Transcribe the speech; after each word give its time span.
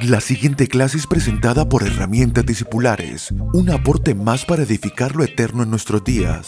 La 0.00 0.20
siguiente 0.20 0.66
clase 0.66 0.96
es 0.96 1.06
presentada 1.06 1.68
por 1.68 1.82
Herramientas 1.82 2.46
Discipulares, 2.46 3.32
un 3.52 3.70
aporte 3.70 4.14
más 4.14 4.44
para 4.44 4.62
edificar 4.62 5.14
lo 5.14 5.22
eterno 5.22 5.62
en 5.62 5.70
nuestros 5.70 6.02
días. 6.02 6.46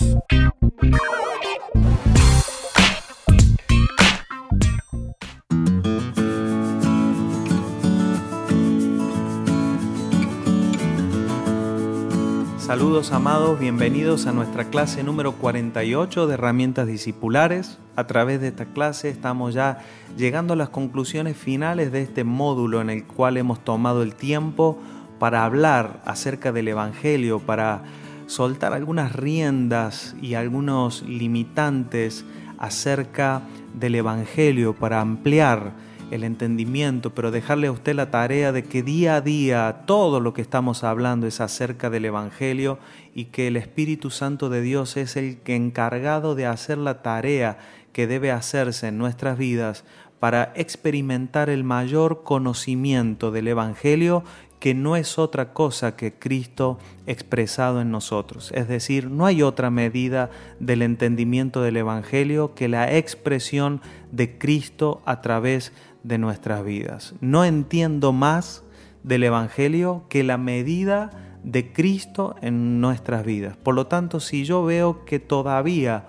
Saludos 12.74 13.12
amados, 13.12 13.60
bienvenidos 13.60 14.26
a 14.26 14.32
nuestra 14.32 14.64
clase 14.64 15.04
número 15.04 15.34
48 15.34 16.26
de 16.26 16.34
herramientas 16.34 16.88
discipulares. 16.88 17.78
A 17.94 18.08
través 18.08 18.40
de 18.40 18.48
esta 18.48 18.64
clase 18.64 19.10
estamos 19.10 19.54
ya 19.54 19.78
llegando 20.16 20.54
a 20.54 20.56
las 20.56 20.70
conclusiones 20.70 21.36
finales 21.36 21.92
de 21.92 22.02
este 22.02 22.24
módulo 22.24 22.80
en 22.80 22.90
el 22.90 23.04
cual 23.04 23.36
hemos 23.36 23.62
tomado 23.62 24.02
el 24.02 24.16
tiempo 24.16 24.80
para 25.20 25.44
hablar 25.44 26.02
acerca 26.04 26.50
del 26.50 26.66
Evangelio, 26.66 27.38
para 27.38 27.84
soltar 28.26 28.72
algunas 28.72 29.12
riendas 29.12 30.16
y 30.20 30.34
algunos 30.34 31.02
limitantes 31.02 32.24
acerca 32.58 33.42
del 33.72 33.94
Evangelio, 33.94 34.74
para 34.74 35.00
ampliar 35.00 35.74
el 36.10 36.24
entendimiento, 36.24 37.14
pero 37.14 37.30
dejarle 37.30 37.68
a 37.68 37.72
usted 37.72 37.94
la 37.94 38.10
tarea 38.10 38.52
de 38.52 38.64
que 38.64 38.82
día 38.82 39.16
a 39.16 39.20
día 39.20 39.82
todo 39.86 40.20
lo 40.20 40.34
que 40.34 40.42
estamos 40.42 40.84
hablando 40.84 41.26
es 41.26 41.40
acerca 41.40 41.90
del 41.90 42.04
Evangelio 42.04 42.78
y 43.14 43.26
que 43.26 43.48
el 43.48 43.56
Espíritu 43.56 44.10
Santo 44.10 44.48
de 44.48 44.60
Dios 44.60 44.96
es 44.96 45.16
el 45.16 45.38
encargado 45.46 46.34
de 46.34 46.46
hacer 46.46 46.78
la 46.78 47.02
tarea 47.02 47.58
que 47.92 48.06
debe 48.06 48.30
hacerse 48.30 48.88
en 48.88 48.98
nuestras 48.98 49.38
vidas 49.38 49.84
para 50.20 50.52
experimentar 50.56 51.50
el 51.50 51.64
mayor 51.64 52.22
conocimiento 52.22 53.30
del 53.30 53.48
Evangelio 53.48 54.24
que 54.64 54.72
no 54.72 54.96
es 54.96 55.18
otra 55.18 55.52
cosa 55.52 55.94
que 55.94 56.14
Cristo 56.14 56.78
expresado 57.06 57.82
en 57.82 57.90
nosotros. 57.90 58.50
Es 58.54 58.66
decir, 58.66 59.10
no 59.10 59.26
hay 59.26 59.42
otra 59.42 59.68
medida 59.68 60.30
del 60.58 60.80
entendimiento 60.80 61.60
del 61.60 61.76
Evangelio 61.76 62.54
que 62.54 62.68
la 62.68 62.96
expresión 62.96 63.82
de 64.10 64.38
Cristo 64.38 65.02
a 65.04 65.20
través 65.20 65.74
de 66.04 66.18
nuestras 66.18 66.64
vidas. 66.64 67.14
No 67.20 67.44
entiendo 67.44 68.12
más 68.12 68.62
del 69.02 69.24
Evangelio 69.24 70.04
que 70.08 70.22
la 70.22 70.38
medida 70.38 71.10
de 71.42 71.72
Cristo 71.72 72.36
en 72.40 72.80
nuestras 72.80 73.24
vidas. 73.24 73.56
Por 73.56 73.74
lo 73.74 73.86
tanto, 73.86 74.20
si 74.20 74.44
yo 74.44 74.64
veo 74.64 75.04
que 75.04 75.18
todavía 75.18 76.06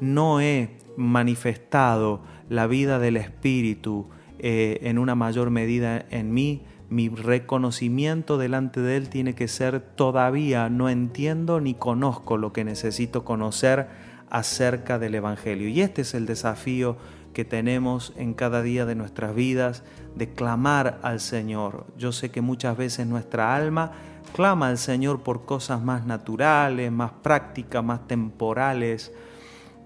no 0.00 0.40
he 0.40 0.70
manifestado 0.96 2.22
la 2.48 2.66
vida 2.66 2.98
del 2.98 3.16
Espíritu 3.16 4.08
eh, 4.38 4.80
en 4.82 4.98
una 4.98 5.14
mayor 5.14 5.50
medida 5.50 6.04
en 6.10 6.34
mí, 6.34 6.62
mi 6.90 7.08
reconocimiento 7.08 8.36
delante 8.36 8.80
de 8.80 8.96
Él 8.96 9.08
tiene 9.08 9.34
que 9.34 9.48
ser 9.48 9.80
todavía 9.80 10.68
no 10.68 10.90
entiendo 10.90 11.60
ni 11.60 11.74
conozco 11.74 12.36
lo 12.36 12.52
que 12.52 12.62
necesito 12.62 13.24
conocer 13.24 13.88
acerca 14.30 14.98
del 14.98 15.14
Evangelio. 15.14 15.68
Y 15.68 15.80
este 15.80 16.02
es 16.02 16.14
el 16.14 16.26
desafío 16.26 16.96
que 17.34 17.44
tenemos 17.44 18.14
en 18.16 18.32
cada 18.32 18.62
día 18.62 18.86
de 18.86 18.94
nuestras 18.94 19.34
vidas 19.34 19.82
de 20.14 20.32
clamar 20.32 20.98
al 21.02 21.20
Señor. 21.20 21.86
Yo 21.98 22.12
sé 22.12 22.30
que 22.30 22.40
muchas 22.40 22.78
veces 22.78 23.06
nuestra 23.06 23.54
alma 23.54 23.92
clama 24.34 24.68
al 24.68 24.78
Señor 24.78 25.20
por 25.20 25.44
cosas 25.44 25.82
más 25.82 26.06
naturales, 26.06 26.90
más 26.90 27.12
prácticas, 27.22 27.84
más 27.84 28.08
temporales, 28.08 29.12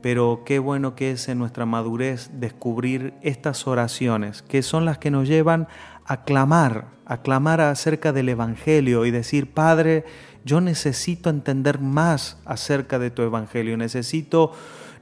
pero 0.01 0.43
qué 0.47 0.59
bueno 0.61 0.95
que 0.95 1.11
es 1.11 1.29
en 1.29 1.39
nuestra 1.39 1.67
madurez 1.67 2.31
descubrir 2.35 3.15
estas 3.23 3.67
oraciones, 3.67 4.43
que 4.43 4.62
son 4.62 4.85
las 4.85 4.99
que 4.99 5.11
nos 5.11 5.27
llevan 5.27 5.67
a 6.05 6.23
clamar, 6.23 6.87
a 7.05 7.23
clamar 7.23 7.61
acerca 7.61 8.12
del 8.12 8.29
Evangelio 8.29 9.05
y 9.05 9.11
decir, 9.11 9.53
Padre, 9.53 10.05
yo 10.45 10.61
necesito 10.61 11.31
entender 11.31 11.81
más 11.81 12.39
acerca 12.45 12.99
de 12.99 13.11
tu 13.11 13.23
Evangelio, 13.23 13.77
necesito 13.77 14.53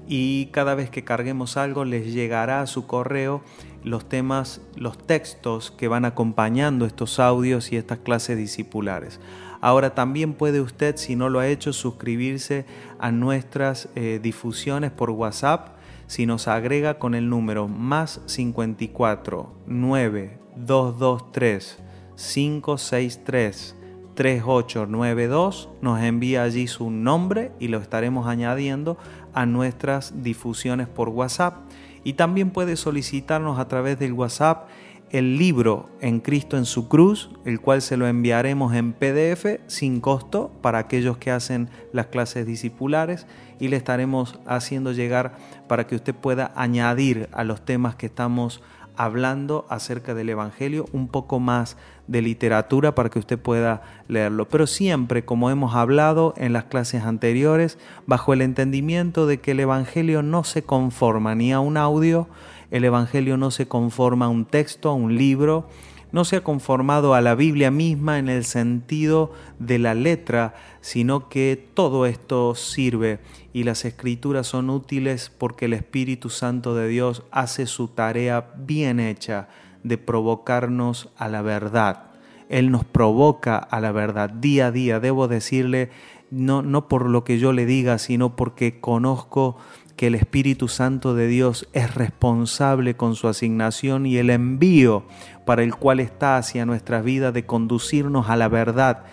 y 0.08 0.46
cada 0.46 0.74
vez 0.74 0.90
que 0.90 1.04
carguemos 1.04 1.56
algo 1.56 1.84
les 1.84 2.12
llegará 2.12 2.62
a 2.62 2.66
su 2.66 2.86
correo 2.86 3.42
los 3.84 4.08
temas, 4.08 4.60
los 4.76 4.98
textos 4.98 5.70
que 5.70 5.88
van 5.88 6.04
acompañando 6.04 6.86
estos 6.86 7.18
audios 7.18 7.72
y 7.72 7.76
estas 7.76 7.98
clases 7.98 8.36
discipulares. 8.36 9.20
Ahora 9.60 9.94
también 9.94 10.34
puede 10.34 10.60
usted, 10.60 10.96
si 10.96 11.14
no 11.14 11.28
lo 11.28 11.38
ha 11.38 11.46
hecho, 11.46 11.72
suscribirse 11.72 12.66
a 12.98 13.12
nuestras 13.12 13.88
eh, 13.94 14.18
difusiones 14.22 14.90
por 14.90 15.10
WhatsApp 15.10 15.76
si 16.06 16.26
nos 16.26 16.48
agrega 16.48 16.98
con 16.98 17.14
el 17.14 17.30
número 17.30 17.68
más 17.68 18.20
54 18.26 19.54
9 19.66 20.38
223 20.56 21.78
563 22.16 23.76
3892 24.14 25.70
nos 25.80 26.02
envía 26.02 26.42
allí 26.42 26.66
su 26.66 26.90
nombre 26.90 27.52
y 27.58 27.68
lo 27.68 27.78
estaremos 27.78 28.26
añadiendo 28.26 28.98
a 29.32 29.46
nuestras 29.46 30.22
difusiones 30.22 30.88
por 30.88 31.08
WhatsApp. 31.08 31.56
Y 32.04 32.14
también 32.14 32.50
puede 32.50 32.76
solicitarnos 32.76 33.58
a 33.58 33.68
través 33.68 33.98
del 33.98 34.12
WhatsApp 34.12 34.68
el 35.10 35.36
libro 35.36 35.90
En 36.00 36.20
Cristo 36.20 36.56
en 36.56 36.64
su 36.64 36.88
cruz, 36.88 37.30
el 37.44 37.60
cual 37.60 37.82
se 37.82 37.98
lo 37.98 38.06
enviaremos 38.06 38.74
en 38.74 38.94
PDF 38.94 39.60
sin 39.66 40.00
costo 40.00 40.50
para 40.62 40.78
aquellos 40.78 41.18
que 41.18 41.30
hacen 41.30 41.68
las 41.92 42.06
clases 42.06 42.46
discipulares. 42.46 43.26
Y 43.60 43.68
le 43.68 43.76
estaremos 43.76 44.40
haciendo 44.46 44.92
llegar 44.92 45.36
para 45.68 45.86
que 45.86 45.96
usted 45.96 46.14
pueda 46.14 46.52
añadir 46.56 47.28
a 47.32 47.44
los 47.44 47.62
temas 47.62 47.94
que 47.94 48.06
estamos 48.06 48.62
hablando 48.96 49.66
acerca 49.68 50.14
del 50.14 50.30
Evangelio, 50.30 50.86
un 50.92 51.08
poco 51.08 51.40
más 51.40 51.76
de 52.06 52.22
literatura 52.22 52.94
para 52.94 53.08
que 53.10 53.18
usted 53.18 53.38
pueda 53.38 53.82
leerlo. 54.08 54.48
Pero 54.48 54.66
siempre, 54.66 55.24
como 55.24 55.50
hemos 55.50 55.74
hablado 55.74 56.34
en 56.36 56.52
las 56.52 56.64
clases 56.64 57.04
anteriores, 57.04 57.78
bajo 58.06 58.32
el 58.32 58.42
entendimiento 58.42 59.26
de 59.26 59.40
que 59.40 59.52
el 59.52 59.60
Evangelio 59.60 60.22
no 60.22 60.44
se 60.44 60.62
conforma 60.62 61.34
ni 61.34 61.52
a 61.52 61.60
un 61.60 61.76
audio, 61.76 62.28
el 62.70 62.84
Evangelio 62.84 63.36
no 63.36 63.50
se 63.50 63.68
conforma 63.68 64.26
a 64.26 64.30
un 64.30 64.44
texto, 64.44 64.90
a 64.90 64.94
un 64.94 65.16
libro, 65.16 65.68
no 66.12 66.24
se 66.24 66.36
ha 66.36 66.44
conformado 66.44 67.14
a 67.14 67.20
la 67.20 67.34
Biblia 67.34 67.70
misma 67.70 68.18
en 68.18 68.28
el 68.28 68.44
sentido 68.44 69.32
de 69.58 69.78
la 69.78 69.94
letra, 69.94 70.54
sino 70.80 71.28
que 71.28 71.68
todo 71.74 72.06
esto 72.06 72.54
sirve 72.54 73.20
y 73.52 73.64
las 73.64 73.84
escrituras 73.84 74.46
son 74.46 74.70
útiles 74.70 75.32
porque 75.36 75.64
el 75.64 75.72
Espíritu 75.72 76.30
Santo 76.30 76.74
de 76.74 76.88
Dios 76.88 77.24
hace 77.30 77.66
su 77.66 77.88
tarea 77.88 78.52
bien 78.56 79.00
hecha 79.00 79.48
de 79.82 79.98
provocarnos 79.98 81.08
a 81.16 81.28
la 81.28 81.42
verdad. 81.42 82.10
Él 82.48 82.70
nos 82.70 82.84
provoca 82.84 83.56
a 83.56 83.80
la 83.80 83.92
verdad 83.92 84.28
día 84.28 84.66
a 84.66 84.70
día, 84.70 85.00
debo 85.00 85.26
decirle, 85.26 85.90
no, 86.30 86.62
no 86.62 86.88
por 86.88 87.08
lo 87.08 87.24
que 87.24 87.38
yo 87.38 87.52
le 87.52 87.66
diga, 87.66 87.98
sino 87.98 88.36
porque 88.36 88.80
conozco 88.80 89.56
que 89.96 90.08
el 90.08 90.14
Espíritu 90.14 90.68
Santo 90.68 91.14
de 91.14 91.26
Dios 91.26 91.68
es 91.72 91.94
responsable 91.94 92.96
con 92.96 93.14
su 93.14 93.28
asignación 93.28 94.06
y 94.06 94.16
el 94.16 94.30
envío 94.30 95.04
para 95.44 95.62
el 95.62 95.74
cual 95.74 96.00
está 96.00 96.36
hacia 96.36 96.66
nuestra 96.66 97.02
vida 97.02 97.32
de 97.32 97.46
conducirnos 97.46 98.28
a 98.28 98.36
la 98.36 98.48
verdad. 98.48 99.04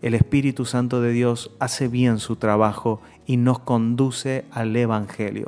El 0.00 0.14
Espíritu 0.14 0.64
Santo 0.64 1.00
de 1.00 1.12
Dios 1.12 1.52
hace 1.60 1.88
bien 1.88 2.18
su 2.18 2.36
trabajo 2.36 3.00
y 3.26 3.36
nos 3.36 3.60
conduce 3.60 4.44
al 4.50 4.74
Evangelio. 4.74 5.46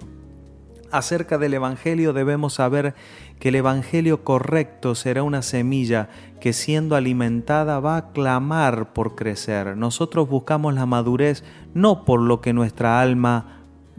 Acerca 0.94 1.38
del 1.38 1.54
Evangelio 1.54 2.12
debemos 2.12 2.54
saber 2.54 2.94
que 3.40 3.48
el 3.48 3.56
Evangelio 3.56 4.22
correcto 4.22 4.94
será 4.94 5.25
una 5.25 5.42
semilla 5.42 6.08
que 6.40 6.52
siendo 6.52 6.94
alimentada 6.94 7.80
va 7.80 7.96
a 7.96 8.12
clamar 8.12 8.92
por 8.92 9.16
crecer. 9.16 9.76
Nosotros 9.76 10.28
buscamos 10.28 10.72
la 10.72 10.87
madurez 10.87 11.42
no 11.75 12.04
por 12.04 12.20
lo 12.20 12.40
que 12.40 12.52
nuestra 12.52 13.00
alma 13.00 13.53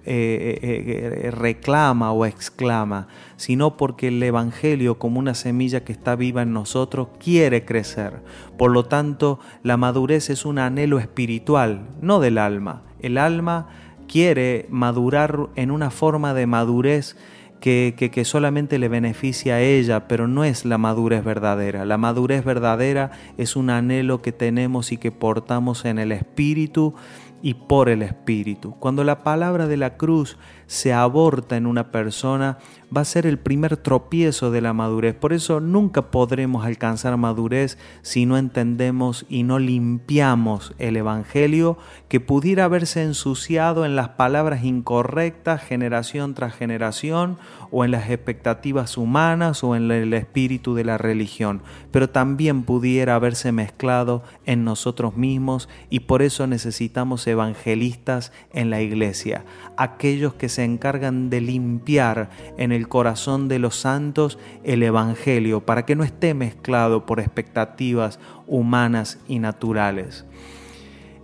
eh, 0.07 0.59
eh, 0.61 1.23
eh, 1.25 1.31
reclama 1.31 2.11
o 2.11 2.27
exclama, 2.27 3.07
sino 3.37 3.75
porque 3.75 4.09
el 4.09 4.21
Evangelio 4.21 4.99
como 4.99 5.17
una 5.17 5.33
semilla 5.33 5.83
que 5.83 5.93
está 5.93 6.15
viva 6.15 6.43
en 6.43 6.53
nosotros 6.53 7.07
quiere 7.17 7.65
crecer. 7.65 8.21
Por 8.55 8.69
lo 8.69 8.85
tanto, 8.85 9.39
la 9.63 9.77
madurez 9.77 10.29
es 10.29 10.45
un 10.45 10.59
anhelo 10.59 10.99
espiritual, 10.99 11.87
no 12.01 12.19
del 12.19 12.37
alma. 12.37 12.83
El 12.99 13.17
alma 13.17 13.67
quiere 14.07 14.67
madurar 14.69 15.47
en 15.55 15.71
una 15.71 15.89
forma 15.89 16.35
de 16.35 16.45
madurez 16.45 17.17
que, 17.59 17.95
que, 17.97 18.11
que, 18.11 18.25
solamente 18.25 18.77
le 18.77 18.89
beneficia 18.89 19.55
a 19.55 19.61
ella, 19.61 20.07
pero 20.07 20.27
no 20.27 20.43
es 20.43 20.65
la 20.65 20.77
madurez 20.77 21.23
verdadera. 21.23 21.83
La 21.83 21.97
madurez 21.97 22.45
verdadera 22.45 23.09
es 23.39 23.55
un 23.55 23.71
anhelo 23.71 24.21
que 24.21 24.31
tenemos 24.31 24.91
y 24.91 24.97
que 24.97 25.11
portamos 25.11 25.83
en 25.85 25.97
el 25.97 26.11
espíritu 26.11 26.93
y 27.45 27.53
por 27.53 27.89
el 27.89 28.01
Espíritu. 28.01 28.73
Cuando 28.79 29.03
la 29.03 29.23
palabra 29.23 29.67
de 29.67 29.77
la 29.77 29.97
cruz 29.97 30.35
se 30.67 30.93
aborta 30.93 31.57
en 31.57 31.65
una 31.65 31.91
persona, 31.91 32.57
va 32.95 33.01
a 33.01 33.05
ser 33.05 33.25
el 33.25 33.39
primer 33.39 33.77
tropiezo 33.77 34.51
de 34.51 34.61
la 34.61 34.73
madurez. 34.73 35.15
Por 35.15 35.33
eso 35.33 35.59
nunca 35.59 36.11
podremos 36.11 36.65
alcanzar 36.65 37.17
madurez 37.17 37.77
si 38.01 38.25
no 38.25 38.37
entendemos 38.37 39.25
y 39.29 39.43
no 39.43 39.59
limpiamos 39.59 40.73
el 40.77 40.97
Evangelio 40.97 41.77
que 42.07 42.19
pudiera 42.19 42.65
haberse 42.65 43.03
ensuciado 43.03 43.85
en 43.85 43.95
las 43.95 44.09
palabras 44.09 44.63
incorrectas 44.63 45.61
generación 45.61 46.33
tras 46.33 46.55
generación 46.55 47.37
o 47.71 47.83
en 47.83 47.91
las 47.91 48.09
expectativas 48.09 48.97
humanas 48.97 49.63
o 49.63 49.75
en 49.75 49.91
el 49.91 50.13
espíritu 50.13 50.75
de 50.75 50.85
la 50.85 50.97
religión, 50.97 51.61
pero 51.91 52.09
también 52.09 52.63
pudiera 52.63 53.15
haberse 53.15 53.51
mezclado 53.51 54.23
en 54.45 54.63
nosotros 54.63 55.17
mismos 55.17 55.67
y 55.89 56.01
por 56.01 56.21
eso 56.21 56.47
necesitamos 56.47 57.25
evangelistas 57.27 58.31
en 58.53 58.69
la 58.69 58.81
iglesia, 58.81 59.43
aquellos 59.77 60.33
que 60.33 60.49
se 60.55 60.63
encargan 60.63 61.29
de 61.29 61.41
limpiar 61.41 62.29
en 62.57 62.71
el 62.71 62.87
corazón 62.87 63.49
de 63.49 63.59
los 63.59 63.75
santos 63.75 64.39
el 64.63 64.83
Evangelio 64.83 65.65
para 65.65 65.85
que 65.85 65.95
no 65.95 66.05
esté 66.05 66.33
mezclado 66.33 67.05
por 67.05 67.19
expectativas 67.19 68.19
humanas 68.47 69.19
y 69.27 69.39
naturales. 69.39 70.25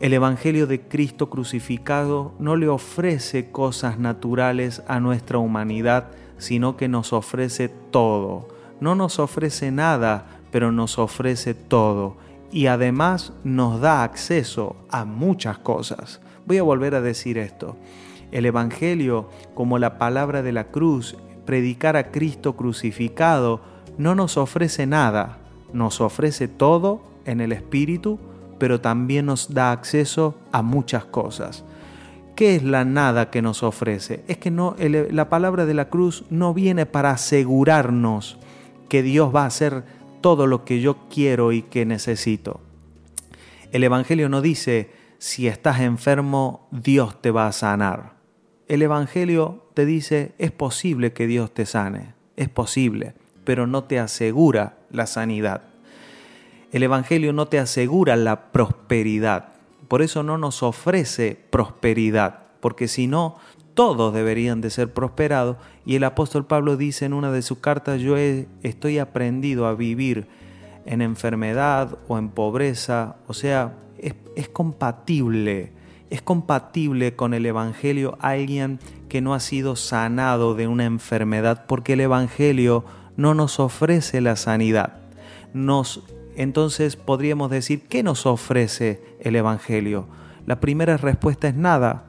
El 0.01 0.13
Evangelio 0.13 0.67
de 0.67 0.81
Cristo 0.81 1.29
crucificado 1.29 2.33
no 2.39 2.57
le 2.57 2.67
ofrece 2.67 3.51
cosas 3.51 3.99
naturales 3.99 4.83
a 4.87 4.99
nuestra 4.99 5.37
humanidad, 5.37 6.09
sino 6.37 6.75
que 6.75 6.89
nos 6.89 7.13
ofrece 7.13 7.69
todo. 7.69 8.49
No 8.81 8.95
nos 8.95 9.17
ofrece 9.19 9.71
nada, 9.71 10.25
pero 10.51 10.73
nos 10.73 10.99
ofrece 10.99 11.53
todo 11.53 12.17
y 12.51 12.67
además 12.67 13.31
nos 13.45 13.79
da 13.79 14.03
acceso 14.03 14.75
a 14.89 15.05
muchas 15.05 15.57
cosas. 15.59 16.19
Voy 16.45 16.57
a 16.57 16.63
volver 16.63 16.95
a 16.95 17.01
decir 17.01 17.37
esto. 17.37 17.77
El 18.31 18.45
Evangelio, 18.45 19.29
como 19.53 19.77
la 19.77 19.97
palabra 19.97 20.41
de 20.41 20.51
la 20.51 20.65
cruz, 20.65 21.17
predicar 21.45 21.97
a 21.97 22.11
Cristo 22.11 22.55
crucificado, 22.55 23.61
no 23.97 24.15
nos 24.15 24.37
ofrece 24.37 24.87
nada, 24.87 25.39
nos 25.73 26.01
ofrece 26.01 26.47
todo 26.47 27.03
en 27.25 27.41
el 27.41 27.51
Espíritu, 27.51 28.19
pero 28.57 28.79
también 28.79 29.25
nos 29.25 29.53
da 29.53 29.71
acceso 29.71 30.35
a 30.51 30.61
muchas 30.61 31.05
cosas. 31.05 31.63
¿Qué 32.35 32.55
es 32.55 32.63
la 32.63 32.85
nada 32.85 33.29
que 33.29 33.41
nos 33.41 33.63
ofrece? 33.63 34.23
Es 34.27 34.37
que 34.37 34.51
la 34.51 35.29
palabra 35.29 35.65
de 35.65 35.73
la 35.73 35.89
cruz 35.89 36.23
no 36.29 36.53
viene 36.53 36.85
para 36.85 37.11
asegurarnos 37.11 38.37
que 38.87 39.03
Dios 39.03 39.35
va 39.35 39.43
a 39.43 39.47
hacer 39.47 39.83
todo 40.21 40.47
lo 40.47 40.63
que 40.63 40.79
yo 40.79 41.07
quiero 41.09 41.51
y 41.51 41.63
que 41.63 41.85
necesito. 41.85 42.61
El 43.71 43.83
Evangelio 43.83 44.29
no 44.29 44.41
dice, 44.41 44.91
si 45.17 45.47
estás 45.47 45.81
enfermo, 45.81 46.67
Dios 46.71 47.21
te 47.21 47.31
va 47.31 47.47
a 47.47 47.51
sanar. 47.51 48.20
El 48.71 48.81
Evangelio 48.83 49.65
te 49.73 49.85
dice, 49.85 50.31
es 50.37 50.51
posible 50.51 51.11
que 51.11 51.27
Dios 51.27 51.53
te 51.53 51.65
sane, 51.65 52.13
es 52.37 52.47
posible, 52.47 53.15
pero 53.43 53.67
no 53.67 53.83
te 53.83 53.99
asegura 53.99 54.77
la 54.89 55.07
sanidad. 55.07 55.63
El 56.71 56.83
Evangelio 56.83 57.33
no 57.33 57.47
te 57.47 57.59
asegura 57.59 58.15
la 58.15 58.53
prosperidad, 58.53 59.49
por 59.89 60.01
eso 60.01 60.23
no 60.23 60.37
nos 60.37 60.63
ofrece 60.63 61.37
prosperidad, 61.49 62.45
porque 62.61 62.87
si 62.87 63.07
no, 63.07 63.39
todos 63.73 64.13
deberían 64.13 64.61
de 64.61 64.69
ser 64.69 64.93
prosperados. 64.93 65.57
Y 65.85 65.97
el 65.97 66.05
apóstol 66.05 66.45
Pablo 66.45 66.77
dice 66.77 67.03
en 67.03 67.11
una 67.11 67.29
de 67.33 67.41
sus 67.41 67.57
cartas, 67.57 67.99
yo 67.99 68.15
estoy 68.15 68.99
aprendido 68.99 69.67
a 69.67 69.75
vivir 69.75 70.27
en 70.85 71.01
enfermedad 71.01 71.97
o 72.07 72.17
en 72.17 72.29
pobreza. 72.29 73.17
O 73.27 73.33
sea, 73.33 73.73
es, 73.97 74.15
es 74.37 74.47
compatible, 74.47 75.73
es 76.11 76.21
compatible 76.21 77.15
con 77.15 77.33
el 77.33 77.45
Evangelio 77.45 78.17
alguien 78.19 78.79
que 79.07 79.21
no 79.21 79.33
ha 79.33 79.39
sido 79.39 79.77
sanado 79.77 80.55
de 80.55 80.67
una 80.67 80.83
enfermedad, 80.83 81.65
porque 81.67 81.93
el 81.93 82.01
Evangelio 82.01 82.83
no 83.15 83.33
nos 83.33 83.61
ofrece 83.61 84.19
la 84.19 84.35
sanidad. 84.35 84.97
Nos, 85.53 86.03
entonces 86.35 86.97
podríamos 86.97 87.49
decir, 87.49 87.87
¿qué 87.87 88.03
nos 88.03 88.25
ofrece 88.25 89.01
el 89.21 89.37
Evangelio? 89.37 90.05
La 90.45 90.59
primera 90.59 90.97
respuesta 90.97 91.47
es 91.47 91.55
nada, 91.55 92.03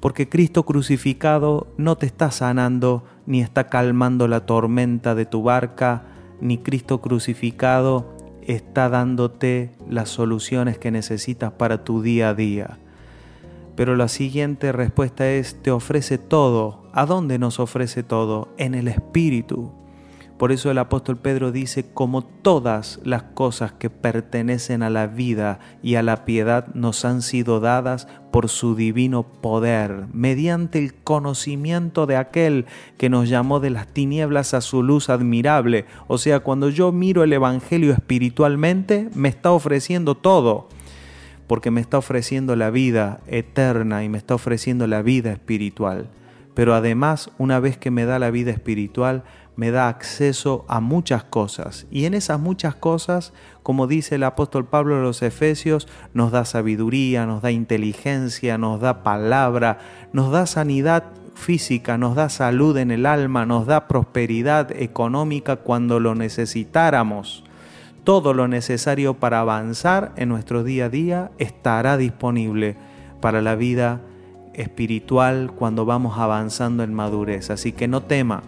porque 0.00 0.28
Cristo 0.28 0.64
crucificado 0.64 1.68
no 1.76 1.96
te 1.96 2.06
está 2.06 2.32
sanando 2.32 3.04
ni 3.26 3.42
está 3.42 3.68
calmando 3.68 4.26
la 4.26 4.44
tormenta 4.44 5.14
de 5.14 5.24
tu 5.24 5.44
barca, 5.44 6.02
ni 6.40 6.58
Cristo 6.58 7.00
crucificado 7.00 8.12
está 8.42 8.88
dándote 8.88 9.70
las 9.88 10.08
soluciones 10.08 10.78
que 10.78 10.90
necesitas 10.90 11.52
para 11.52 11.84
tu 11.84 12.02
día 12.02 12.30
a 12.30 12.34
día. 12.34 12.78
Pero 13.76 13.94
la 13.94 14.08
siguiente 14.08 14.72
respuesta 14.72 15.30
es, 15.30 15.62
te 15.62 15.70
ofrece 15.70 16.18
todo. 16.18 16.88
¿A 16.92 17.06
dónde 17.06 17.38
nos 17.38 17.60
ofrece 17.60 18.02
todo? 18.02 18.48
En 18.56 18.74
el 18.74 18.88
Espíritu. 18.88 19.72
Por 20.38 20.52
eso 20.52 20.70
el 20.70 20.76
apóstol 20.76 21.16
Pedro 21.16 21.50
dice, 21.50 21.86
como 21.94 22.22
todas 22.22 23.00
las 23.04 23.22
cosas 23.22 23.72
que 23.72 23.88
pertenecen 23.88 24.82
a 24.82 24.90
la 24.90 25.06
vida 25.06 25.60
y 25.82 25.94
a 25.94 26.02
la 26.02 26.26
piedad 26.26 26.66
nos 26.74 27.06
han 27.06 27.22
sido 27.22 27.58
dadas 27.58 28.06
por 28.30 28.50
su 28.50 28.74
divino 28.74 29.22
poder, 29.22 30.08
mediante 30.12 30.78
el 30.78 30.92
conocimiento 30.92 32.04
de 32.04 32.16
aquel 32.16 32.66
que 32.98 33.08
nos 33.08 33.30
llamó 33.30 33.60
de 33.60 33.70
las 33.70 33.86
tinieblas 33.86 34.52
a 34.52 34.60
su 34.60 34.82
luz 34.82 35.08
admirable. 35.08 35.86
O 36.06 36.18
sea, 36.18 36.40
cuando 36.40 36.68
yo 36.68 36.92
miro 36.92 37.24
el 37.24 37.32
Evangelio 37.32 37.94
espiritualmente, 37.94 39.08
me 39.14 39.30
está 39.30 39.52
ofreciendo 39.52 40.16
todo, 40.16 40.68
porque 41.46 41.70
me 41.70 41.80
está 41.80 41.98
ofreciendo 41.98 42.56
la 42.56 42.70
vida 42.70 43.20
eterna 43.26 44.04
y 44.04 44.08
me 44.08 44.18
está 44.18 44.34
ofreciendo 44.34 44.86
la 44.86 45.02
vida 45.02 45.32
espiritual. 45.32 46.08
Pero 46.54 46.74
además, 46.74 47.30
una 47.38 47.60
vez 47.60 47.76
que 47.76 47.90
me 47.90 48.04
da 48.06 48.18
la 48.18 48.30
vida 48.30 48.50
espiritual, 48.50 49.24
me 49.56 49.70
da 49.70 49.88
acceso 49.88 50.64
a 50.68 50.80
muchas 50.80 51.24
cosas. 51.24 51.86
Y 51.90 52.04
en 52.04 52.14
esas 52.14 52.38
muchas 52.38 52.74
cosas, 52.74 53.32
como 53.62 53.86
dice 53.86 54.16
el 54.16 54.22
apóstol 54.22 54.66
Pablo 54.66 54.96
a 54.96 55.02
los 55.02 55.22
Efesios, 55.22 55.88
nos 56.14 56.30
da 56.30 56.44
sabiduría, 56.44 57.26
nos 57.26 57.42
da 57.42 57.50
inteligencia, 57.50 58.58
nos 58.58 58.80
da 58.80 59.02
palabra, 59.02 59.78
nos 60.12 60.30
da 60.30 60.46
sanidad 60.46 61.04
física, 61.34 61.98
nos 61.98 62.16
da 62.16 62.28
salud 62.28 62.76
en 62.76 62.90
el 62.90 63.06
alma, 63.06 63.46
nos 63.46 63.66
da 63.66 63.88
prosperidad 63.88 64.72
económica 64.72 65.56
cuando 65.56 66.00
lo 66.00 66.14
necesitáramos. 66.14 67.45
Todo 68.06 68.34
lo 68.34 68.46
necesario 68.46 69.14
para 69.14 69.40
avanzar 69.40 70.12
en 70.14 70.28
nuestro 70.28 70.62
día 70.62 70.84
a 70.84 70.88
día 70.88 71.32
estará 71.38 71.96
disponible 71.96 72.76
para 73.20 73.42
la 73.42 73.56
vida 73.56 74.00
espiritual 74.54 75.50
cuando 75.50 75.84
vamos 75.86 76.16
avanzando 76.16 76.84
en 76.84 76.94
madurez. 76.94 77.50
Así 77.50 77.72
que 77.72 77.88
no 77.88 78.04
tema 78.04 78.44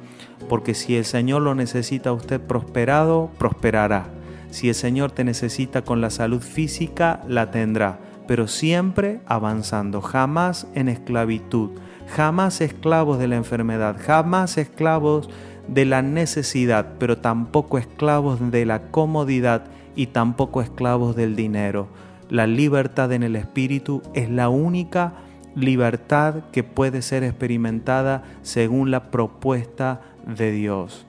porque 0.49 0.75
si 0.75 0.95
el 0.95 1.05
Señor 1.05 1.43
lo 1.43 1.57
necesita 1.57 2.11
a 2.11 2.13
usted 2.13 2.41
prosperado, 2.41 3.33
prosperará. 3.37 4.07
Si 4.51 4.69
el 4.69 4.77
Señor 4.77 5.11
te 5.11 5.25
necesita 5.25 5.83
con 5.83 6.01
la 6.01 6.11
salud 6.11 6.41
física, 6.41 7.21
la 7.27 7.51
tendrá, 7.51 7.99
pero 8.29 8.47
siempre 8.47 9.23
avanzando, 9.27 10.03
jamás 10.03 10.69
en 10.77 10.89
esclavitud, 10.89 11.71
jamás 12.07 12.61
esclavos 12.61 13.19
de 13.19 13.27
la 13.27 13.35
enfermedad, 13.35 13.97
jamás 13.99 14.57
esclavos 14.57 15.29
de 15.69 15.85
la 15.85 16.03
necesidad, 16.03 16.95
pero 16.99 17.19
tampoco 17.19 17.79
esclavos 17.79 18.51
de 18.51 18.65
la 18.67 18.91
comodidad 18.91 19.65
y 19.95 20.09
tampoco 20.09 20.63
esclavos 20.63 21.15
del 21.15 21.37
dinero. 21.37 21.89
La 22.31 22.47
libertad 22.47 23.13
en 23.13 23.23
el 23.23 23.37
Espíritu 23.37 24.03
es 24.15 24.29
la 24.31 24.49
única 24.49 25.15
libertad 25.55 26.45
que 26.53 26.63
puede 26.63 27.03
ser 27.03 27.25
experimentada 27.25 28.23
según 28.43 28.91
la 28.91 29.11
propuesta 29.11 30.01
de 30.27 30.53
Dios. 30.53 31.07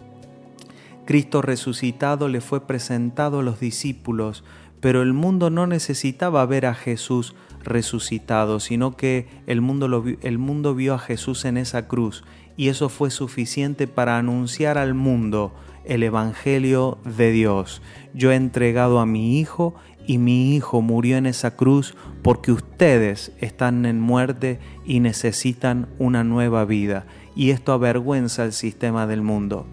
Cristo 1.05 1.41
resucitado 1.41 2.27
le 2.27 2.41
fue 2.41 2.67
presentado 2.67 3.39
a 3.39 3.43
los 3.43 3.59
discípulos, 3.59 4.43
pero 4.79 5.01
el 5.01 5.13
mundo 5.13 5.49
no 5.49 5.67
necesitaba 5.67 6.45
ver 6.45 6.65
a 6.65 6.73
Jesús 6.73 7.35
resucitado, 7.63 8.59
sino 8.59 8.95
que 8.95 9.27
el 9.45 9.61
mundo, 9.61 10.03
el 10.21 10.37
mundo 10.37 10.75
vio 10.75 10.93
a 10.93 10.99
Jesús 10.99 11.45
en 11.45 11.57
esa 11.57 11.87
cruz 11.87 12.23
y 12.59 12.67
eso 12.67 12.89
fue 12.89 13.09
suficiente 13.09 13.87
para 13.87 14.17
anunciar 14.17 14.77
al 14.77 14.93
mundo 14.93 15.53
el 15.85 16.03
Evangelio 16.03 16.97
de 17.05 17.31
Dios. 17.31 17.81
Yo 18.13 18.33
he 18.33 18.35
entregado 18.35 18.99
a 18.99 19.05
mi 19.05 19.39
Hijo 19.39 19.75
y 20.05 20.17
mi 20.17 20.53
Hijo 20.57 20.81
murió 20.81 21.15
en 21.15 21.25
esa 21.25 21.55
cruz 21.55 21.95
porque 22.21 22.51
ustedes 22.51 23.31
están 23.39 23.85
en 23.85 24.01
muerte 24.01 24.59
y 24.85 24.99
necesitan 24.99 25.87
una 25.99 26.25
nueva 26.25 26.65
vida 26.65 27.05
y 27.33 27.51
esto 27.51 27.71
avergüenza 27.71 28.43
el 28.43 28.51
sistema 28.51 29.07
del 29.07 29.21
mundo. 29.21 29.65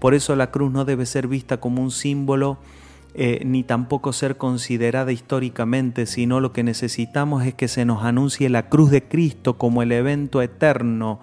Por 0.00 0.12
eso 0.12 0.34
la 0.34 0.50
cruz 0.50 0.72
no 0.72 0.84
debe 0.84 1.06
ser 1.06 1.28
vista 1.28 1.60
como 1.60 1.80
un 1.80 1.92
símbolo 1.92 2.58
eh, 3.14 3.42
ni 3.44 3.62
tampoco 3.62 4.14
ser 4.14 4.38
considerada 4.38 5.12
históricamente, 5.12 6.06
sino 6.06 6.40
lo 6.40 6.52
que 6.52 6.62
necesitamos 6.62 7.44
es 7.44 7.52
que 7.52 7.68
se 7.68 7.84
nos 7.84 8.04
anuncie 8.04 8.48
la 8.48 8.70
cruz 8.70 8.90
de 8.90 9.04
Cristo 9.04 9.58
como 9.58 9.82
el 9.82 9.92
evento 9.92 10.40
eterno, 10.40 11.20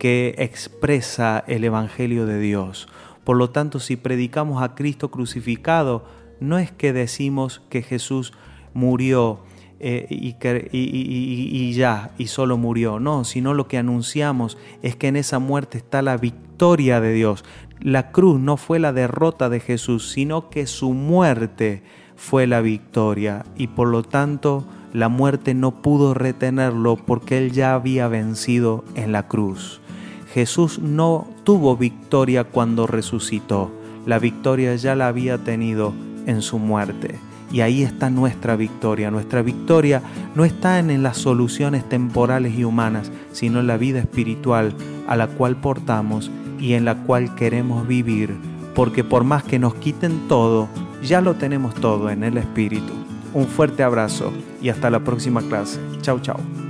que 0.00 0.34
expresa 0.38 1.44
el 1.46 1.62
Evangelio 1.62 2.24
de 2.24 2.40
Dios. 2.40 2.88
Por 3.22 3.36
lo 3.36 3.50
tanto, 3.50 3.80
si 3.80 3.96
predicamos 3.96 4.62
a 4.62 4.74
Cristo 4.74 5.10
crucificado, 5.10 6.06
no 6.40 6.58
es 6.58 6.72
que 6.72 6.94
decimos 6.94 7.60
que 7.68 7.82
Jesús 7.82 8.32
murió 8.72 9.40
eh, 9.78 10.06
y, 10.08 10.36
y, 10.72 11.72
ya, 11.74 12.12
y 12.16 12.28
solo 12.28 12.56
murió, 12.56 12.98
no, 12.98 13.24
sino 13.24 13.52
lo 13.52 13.68
que 13.68 13.76
anunciamos 13.76 14.56
es 14.80 14.96
que 14.96 15.08
en 15.08 15.16
esa 15.16 15.38
muerte 15.38 15.76
está 15.76 16.00
la 16.00 16.16
victoria 16.16 17.02
de 17.02 17.12
Dios. 17.12 17.44
La 17.78 18.10
cruz 18.10 18.40
no 18.40 18.56
fue 18.56 18.78
la 18.78 18.94
derrota 18.94 19.50
de 19.50 19.60
Jesús, 19.60 20.10
sino 20.10 20.48
que 20.48 20.66
su 20.66 20.94
muerte 20.94 21.82
fue 22.16 22.46
la 22.46 22.62
victoria 22.62 23.44
y 23.54 23.66
por 23.66 23.88
lo 23.88 24.02
tanto 24.02 24.66
la 24.94 25.10
muerte 25.10 25.52
no 25.52 25.82
pudo 25.82 26.14
retenerlo 26.14 26.96
porque 26.96 27.36
él 27.36 27.52
ya 27.52 27.74
había 27.74 28.08
vencido 28.08 28.82
en 28.94 29.12
la 29.12 29.28
cruz. 29.28 29.79
Jesús 30.32 30.78
no 30.78 31.26
tuvo 31.44 31.76
victoria 31.76 32.44
cuando 32.44 32.86
resucitó, 32.86 33.70
la 34.06 34.18
victoria 34.18 34.74
ya 34.76 34.94
la 34.94 35.08
había 35.08 35.38
tenido 35.38 35.92
en 36.26 36.42
su 36.42 36.58
muerte. 36.58 37.18
Y 37.52 37.62
ahí 37.62 37.82
está 37.82 38.10
nuestra 38.10 38.54
victoria. 38.54 39.10
Nuestra 39.10 39.42
victoria 39.42 40.02
no 40.36 40.44
está 40.44 40.78
en 40.78 41.02
las 41.02 41.16
soluciones 41.16 41.88
temporales 41.88 42.56
y 42.56 42.64
humanas, 42.64 43.10
sino 43.32 43.60
en 43.60 43.66
la 43.66 43.76
vida 43.76 43.98
espiritual 43.98 44.72
a 45.08 45.16
la 45.16 45.26
cual 45.26 45.56
portamos 45.56 46.30
y 46.60 46.74
en 46.74 46.84
la 46.84 46.94
cual 47.02 47.34
queremos 47.34 47.86
vivir. 47.88 48.36
Porque 48.74 49.02
por 49.02 49.24
más 49.24 49.42
que 49.42 49.58
nos 49.58 49.74
quiten 49.74 50.28
todo, 50.28 50.68
ya 51.02 51.20
lo 51.20 51.34
tenemos 51.34 51.74
todo 51.74 52.08
en 52.08 52.22
el 52.22 52.38
Espíritu. 52.38 52.92
Un 53.34 53.46
fuerte 53.46 53.82
abrazo 53.82 54.32
y 54.62 54.68
hasta 54.68 54.90
la 54.90 55.00
próxima 55.00 55.42
clase. 55.42 55.80
Chau, 56.02 56.20
chau. 56.20 56.69